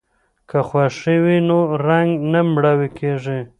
[0.49, 3.39] که خوښي وي نو رنګ نه مړاوی کیږي.